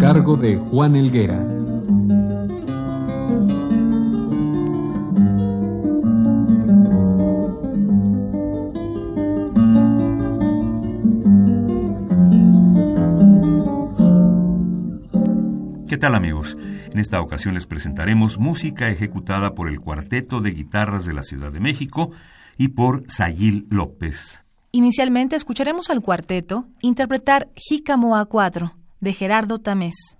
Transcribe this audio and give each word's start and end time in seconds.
Cargo 0.00 0.34
de 0.34 0.56
Juan 0.56 0.96
Elguera. 0.96 1.38
¿Qué 15.86 15.98
tal 15.98 16.14
amigos? 16.14 16.56
En 16.92 16.98
esta 16.98 17.20
ocasión 17.20 17.52
les 17.52 17.66
presentaremos 17.66 18.38
música 18.38 18.88
ejecutada 18.88 19.54
por 19.54 19.68
el 19.68 19.80
Cuarteto 19.80 20.40
de 20.40 20.52
Guitarras 20.52 21.04
de 21.04 21.12
la 21.12 21.24
Ciudad 21.24 21.52
de 21.52 21.60
México 21.60 22.10
y 22.56 22.68
por 22.68 23.04
Sayil 23.06 23.66
López. 23.68 24.42
Inicialmente 24.72 25.36
escucharemos 25.36 25.90
al 25.90 26.00
cuarteto 26.00 26.64
interpretar 26.80 27.50
Jícamo 27.54 28.16
4 28.26 28.79
de 29.00 29.12
Gerardo 29.12 29.58
Tamés. 29.58 30.19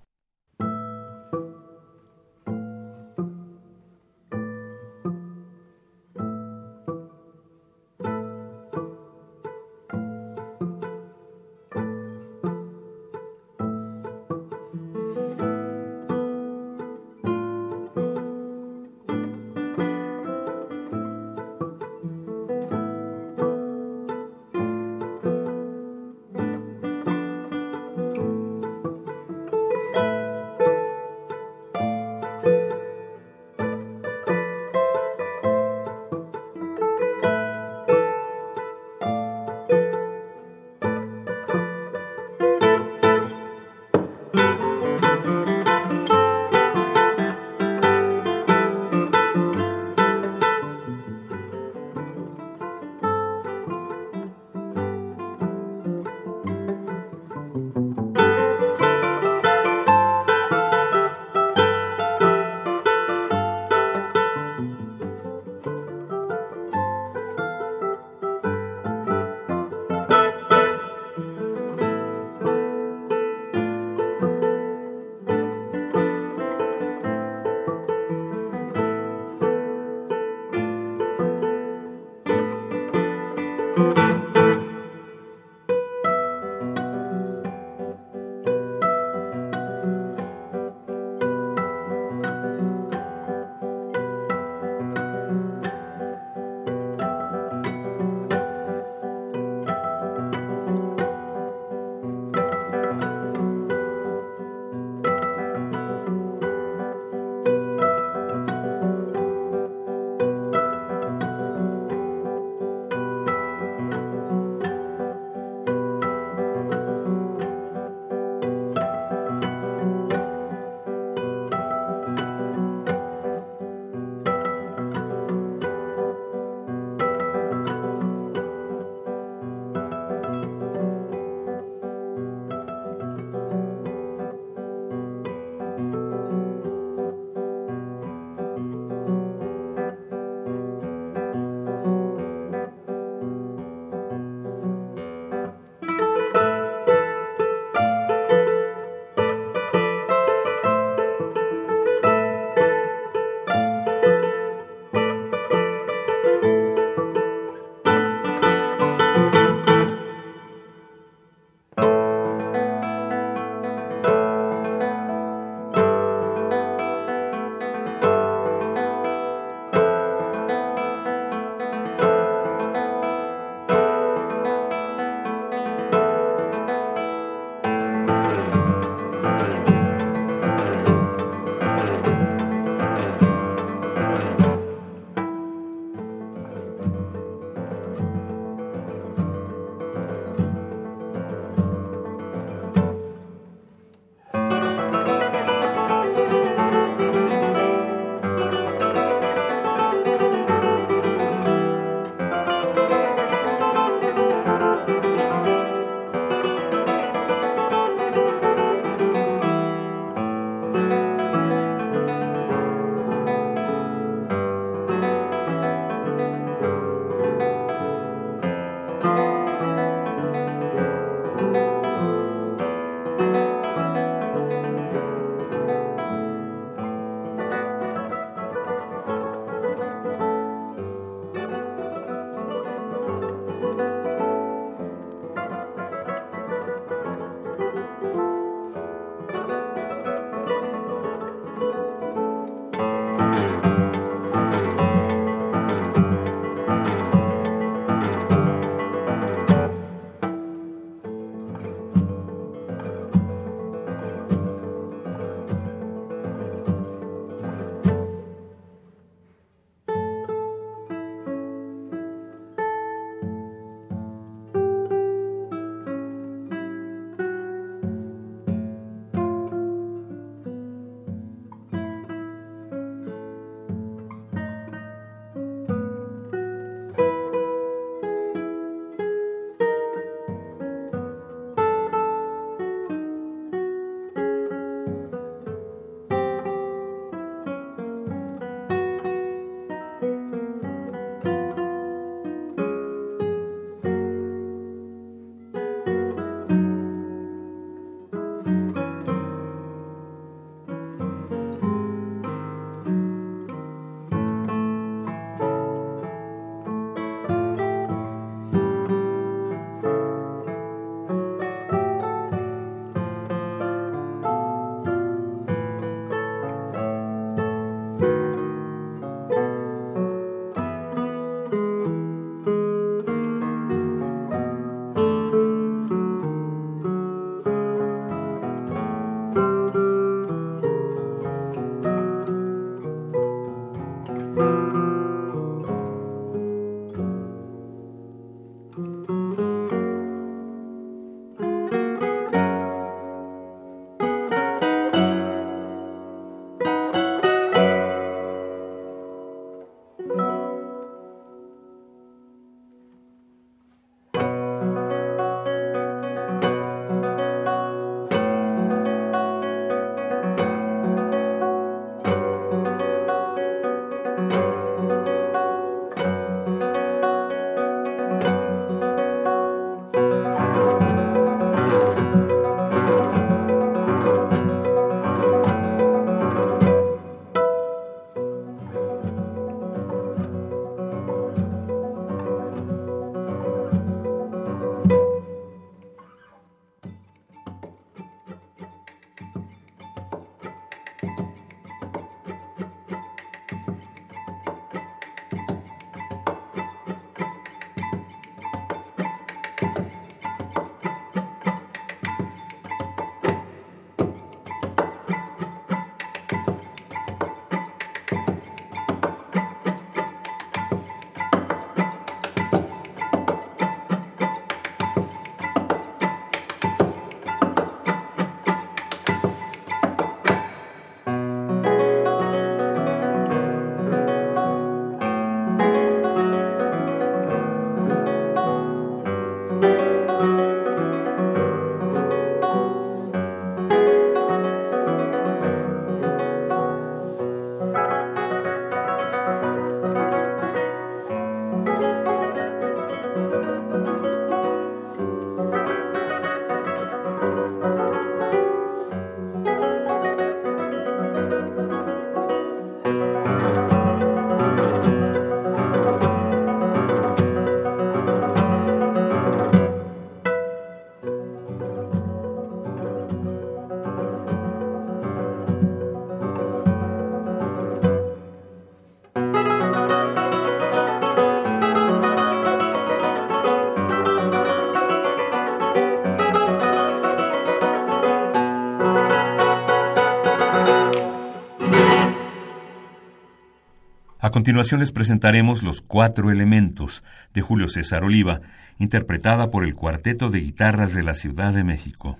A 484.31 484.33
continuación 484.33 484.79
les 484.79 484.93
presentaremos 484.93 485.65
Los 485.65 485.81
Cuatro 485.81 486.31
Elementos 486.31 487.03
de 487.35 487.41
Julio 487.41 487.69
César 487.69 488.05
Oliva, 488.05 488.41
interpretada 488.79 489.51
por 489.51 489.65
el 489.65 489.75
Cuarteto 489.75 490.31
de 490.31 490.39
Guitarras 490.39 490.95
de 490.95 491.03
la 491.03 491.15
Ciudad 491.15 491.53
de 491.53 491.65
México. 491.65 492.17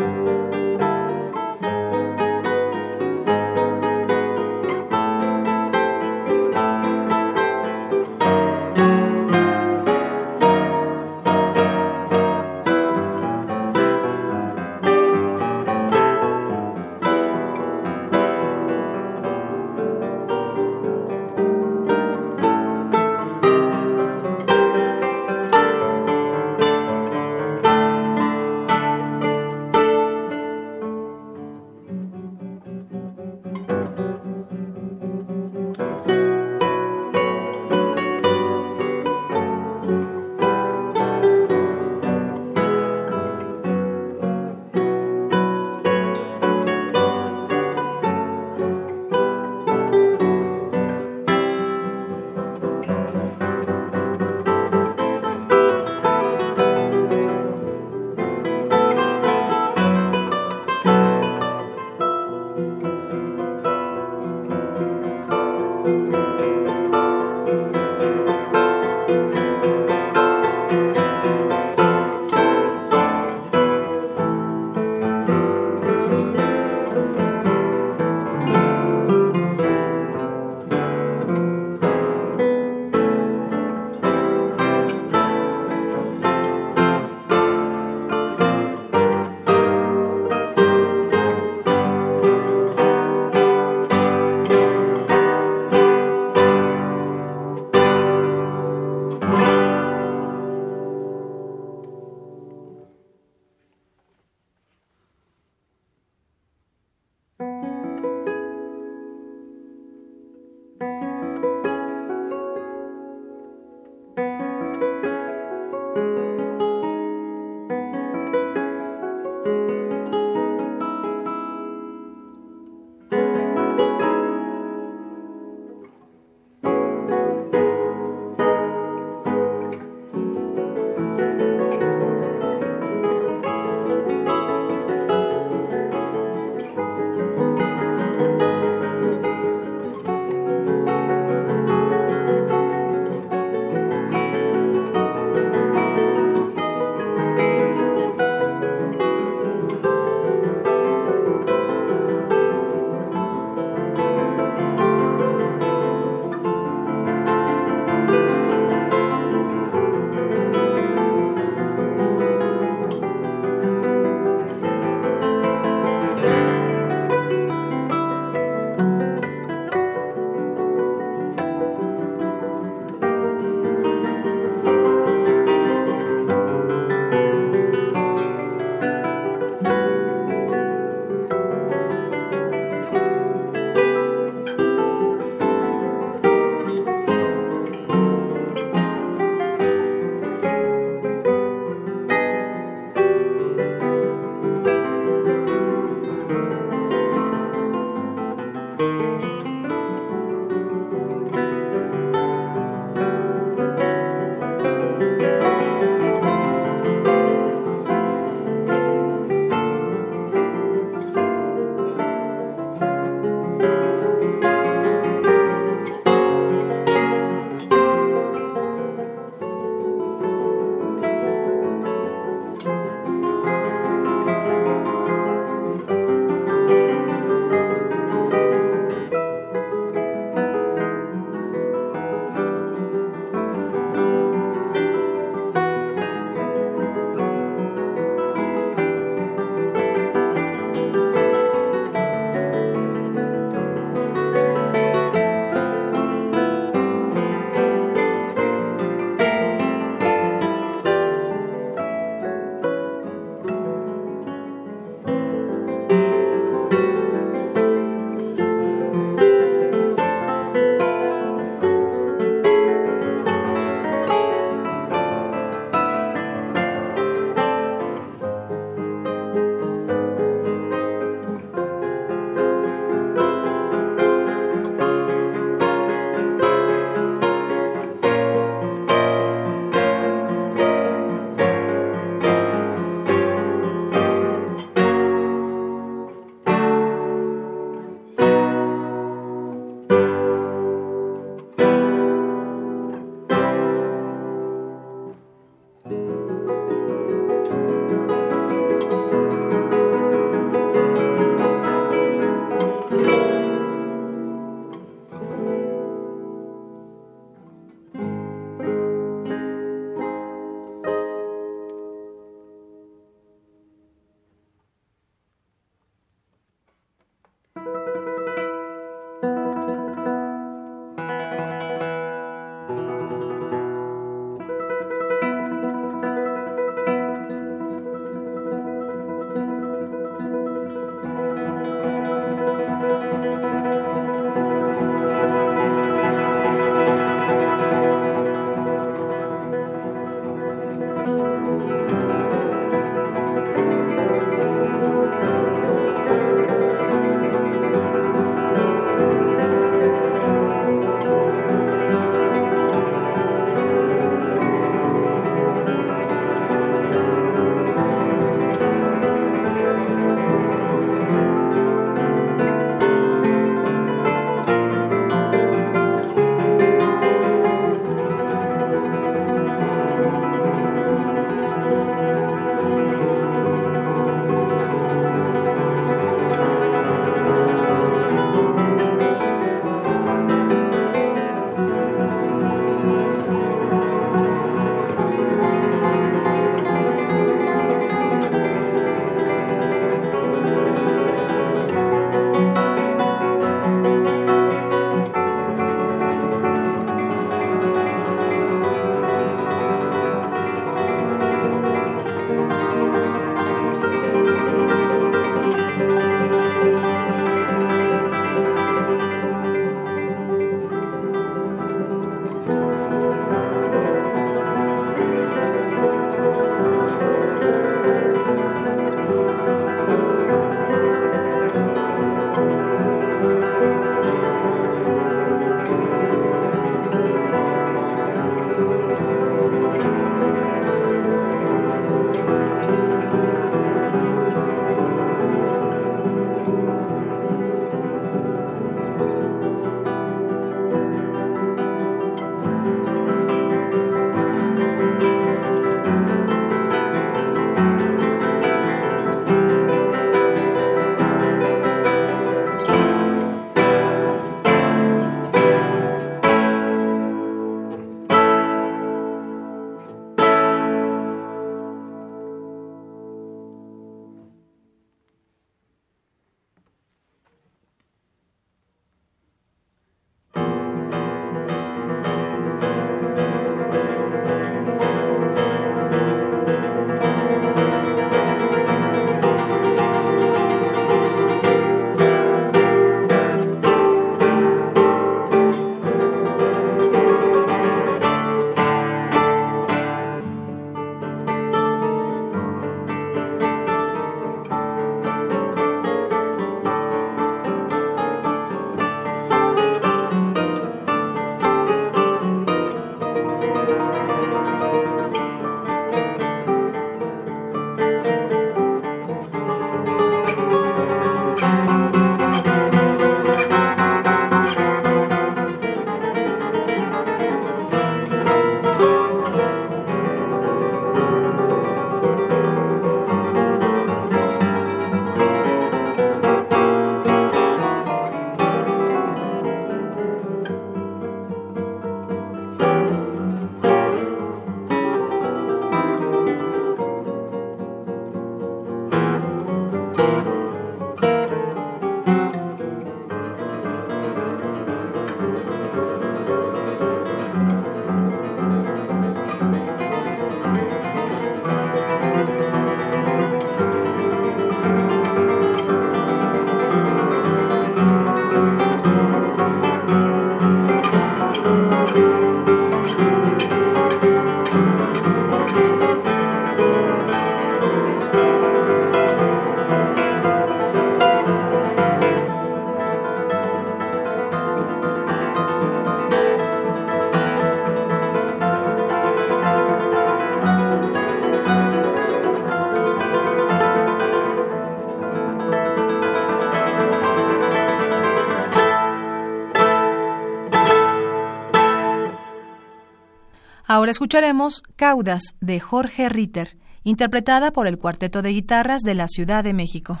Ahora 593.70 593.90
escucharemos 593.90 594.62
Caudas 594.76 595.34
de 595.42 595.60
Jorge 595.60 596.08
Ritter, 596.08 596.56
interpretada 596.84 597.50
por 597.52 597.66
el 597.66 597.76
Cuarteto 597.76 598.22
de 598.22 598.30
Guitarras 598.30 598.80
de 598.80 598.94
la 598.94 599.08
Ciudad 599.08 599.44
de 599.44 599.52
México. 599.52 600.00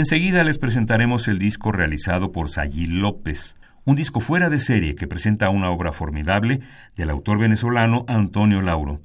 Enseguida 0.00 0.44
les 0.44 0.56
presentaremos 0.56 1.28
el 1.28 1.38
disco 1.38 1.72
realizado 1.72 2.32
por 2.32 2.48
Sayil 2.48 3.00
López, 3.00 3.54
un 3.84 3.96
disco 3.96 4.20
fuera 4.20 4.48
de 4.48 4.58
serie 4.58 4.94
que 4.94 5.06
presenta 5.06 5.50
una 5.50 5.68
obra 5.68 5.92
formidable 5.92 6.60
del 6.96 7.10
autor 7.10 7.38
venezolano 7.38 8.06
Antonio 8.08 8.62
Lauro. 8.62 9.02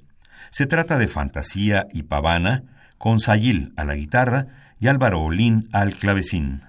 Se 0.51 0.67
trata 0.67 0.97
de 0.97 1.09
Fantasía 1.09 1.85
y 1.91 2.03
Pavana, 2.03 2.63
con 2.97 3.19
Sayil 3.19 3.73
a 3.75 3.83
la 3.83 3.95
guitarra 3.95 4.47
y 4.79 4.87
Álvaro 4.87 5.21
Olín 5.21 5.67
al 5.73 5.95
clavecín. 5.95 6.61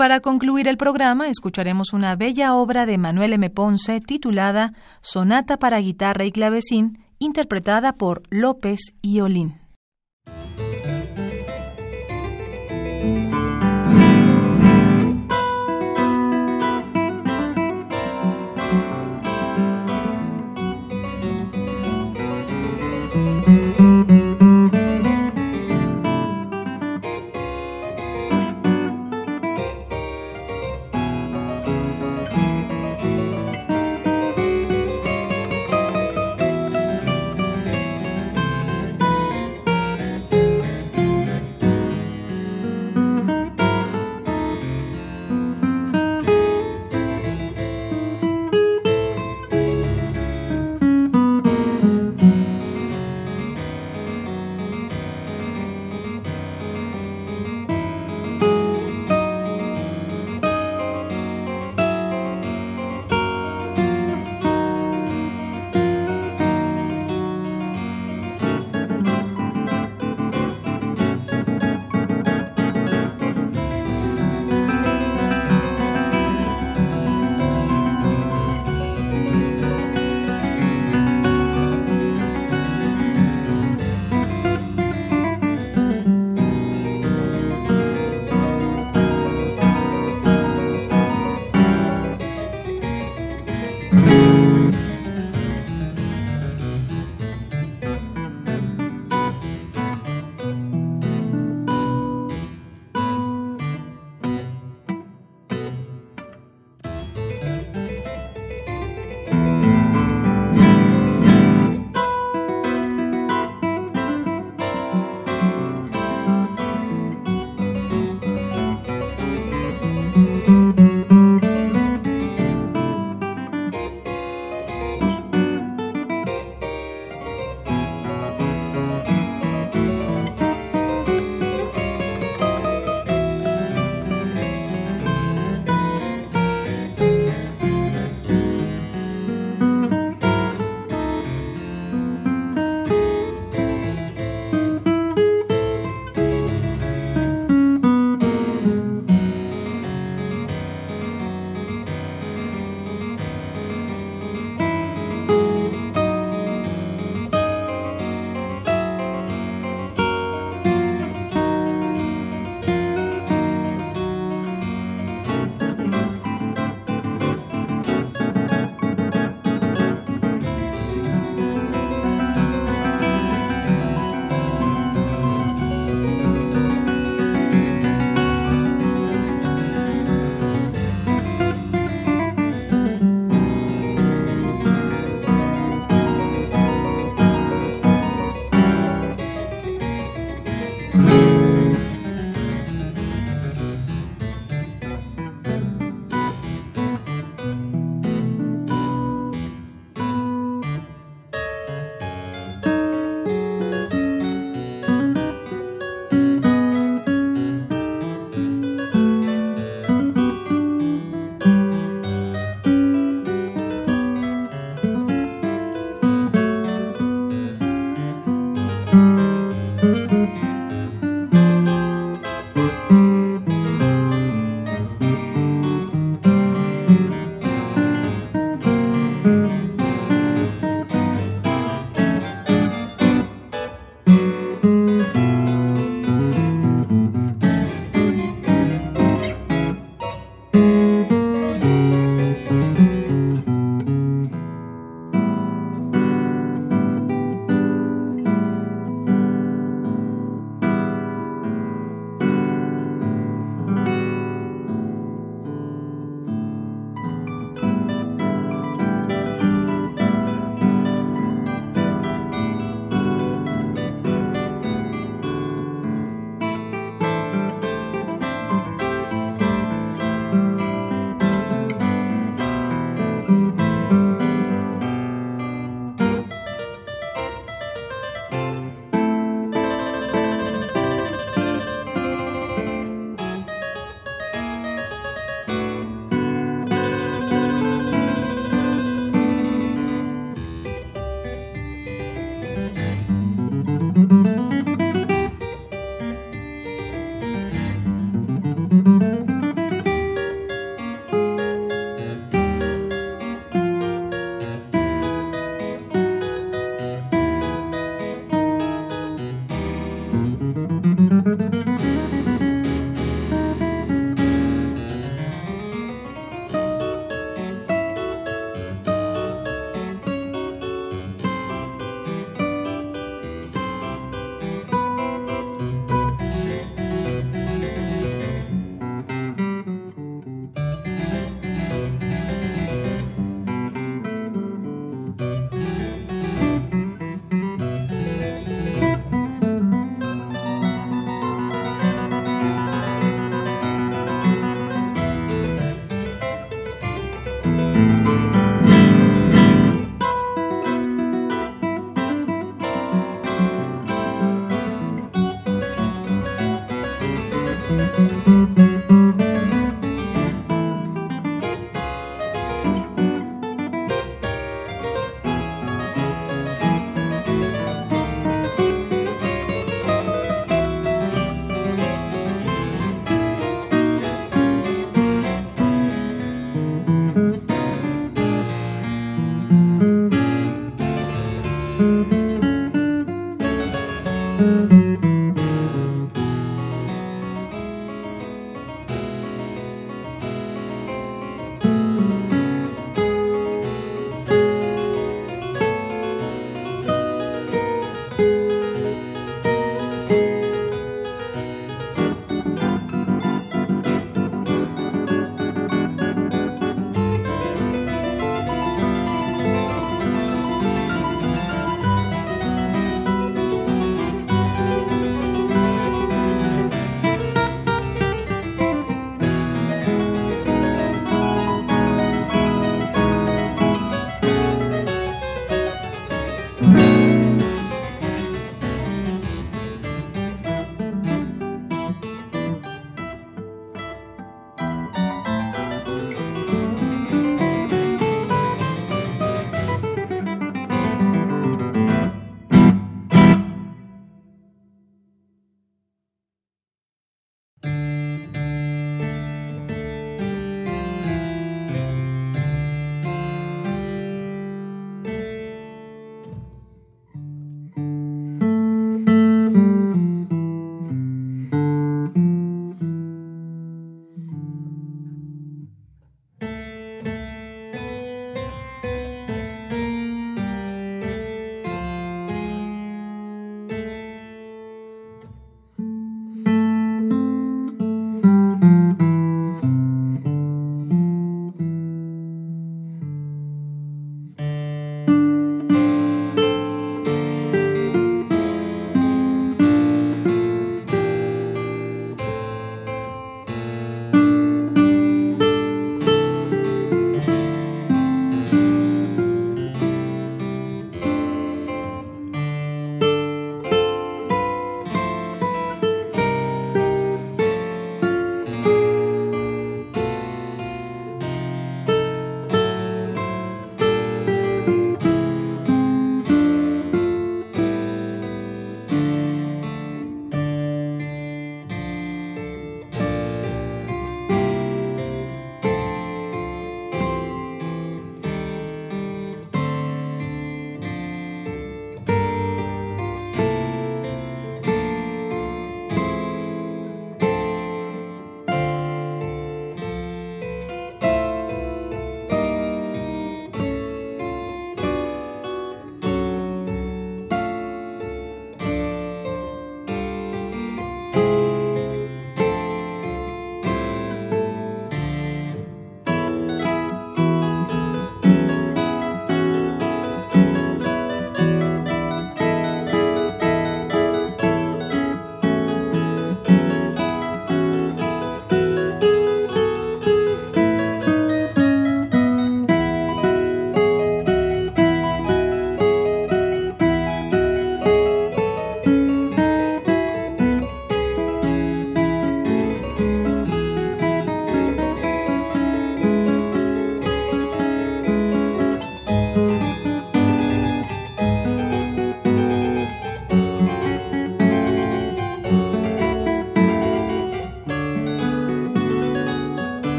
Para 0.00 0.20
concluir 0.20 0.66
el 0.66 0.78
programa, 0.78 1.28
escucharemos 1.28 1.92
una 1.92 2.16
bella 2.16 2.54
obra 2.54 2.86
de 2.86 2.96
Manuel 2.96 3.34
M. 3.34 3.50
Ponce 3.50 4.00
titulada 4.00 4.72
Sonata 5.02 5.58
para 5.58 5.78
guitarra 5.78 6.24
y 6.24 6.32
clavecín, 6.32 7.04
interpretada 7.18 7.92
por 7.92 8.22
López 8.30 8.94
y 9.02 9.20
Olín. 9.20 9.59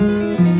Música 0.00 0.57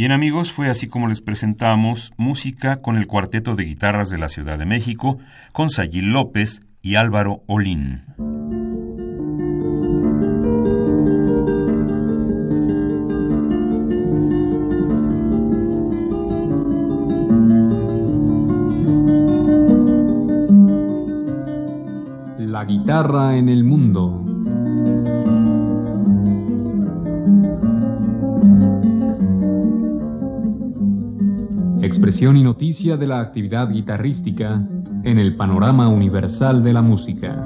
Bien 0.00 0.12
amigos, 0.12 0.50
fue 0.50 0.70
así 0.70 0.86
como 0.86 1.08
les 1.08 1.20
presentamos 1.20 2.14
música 2.16 2.76
con 2.76 2.96
el 2.96 3.06
cuarteto 3.06 3.54
de 3.54 3.64
guitarras 3.64 4.08
de 4.08 4.16
la 4.16 4.30
Ciudad 4.30 4.58
de 4.58 4.64
México, 4.64 5.18
con 5.52 5.68
Sayil 5.68 6.06
López 6.06 6.62
y 6.80 6.94
Álvaro 6.94 7.42
Olín. 7.46 8.04
Expresión 32.10 32.36
y 32.36 32.42
noticia 32.42 32.96
de 32.96 33.06
la 33.06 33.20
actividad 33.20 33.70
guitarrística 33.70 34.60
en 35.04 35.16
el 35.16 35.36
panorama 35.36 35.86
universal 35.86 36.60
de 36.60 36.72
la 36.72 36.82
música. 36.82 37.36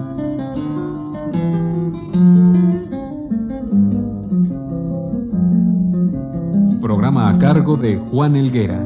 Programa 6.81 7.29
a 7.29 7.39
cargo 7.39 7.77
de 7.77 7.99
Juan 7.99 8.37
Elguera. 8.37 8.83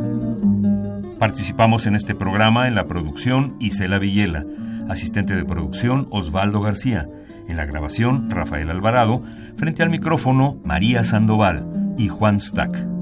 Participamos 1.20 1.87
en 1.87 1.95
este 1.95 2.16
programa 2.16 2.66
en 2.66 2.74
la 2.74 2.89
producción 2.89 3.55
Isela 3.61 4.01
Villela, 4.01 4.45
asistente 4.89 5.37
de 5.37 5.45
producción 5.45 6.09
Osvaldo 6.11 6.61
García, 6.61 7.09
en 7.47 7.57
la 7.57 7.66
grabación 7.66 8.29
Rafael 8.31 8.68
Alvarado, 8.70 9.22
frente 9.57 9.85
al 9.85 9.91
micrófono 9.91 10.59
María 10.64 11.05
Sandoval 11.05 11.95
y 11.97 12.09
Juan 12.09 12.41
Stack. 12.41 12.97